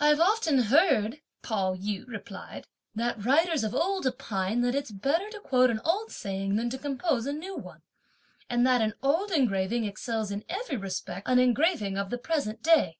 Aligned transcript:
"I've 0.00 0.18
often 0.18 0.58
heard," 0.58 1.20
Pao 1.42 1.76
yü 1.76 2.04
replied, 2.08 2.66
"that 2.96 3.24
writers 3.24 3.62
of 3.62 3.76
old 3.76 4.08
opine 4.08 4.60
that 4.62 4.74
it's 4.74 4.90
better 4.90 5.30
to 5.30 5.38
quote 5.38 5.70
an 5.70 5.80
old 5.84 6.10
saying 6.10 6.56
than 6.56 6.68
to 6.70 6.78
compose 6.78 7.26
a 7.26 7.32
new 7.32 7.56
one; 7.56 7.82
and 8.50 8.66
that 8.66 8.82
an 8.82 8.94
old 9.04 9.30
engraving 9.30 9.84
excels 9.84 10.32
in 10.32 10.44
every 10.48 10.76
respect 10.76 11.28
an 11.28 11.38
engraving 11.38 11.96
of 11.96 12.10
the 12.10 12.18
present 12.18 12.60
day. 12.60 12.98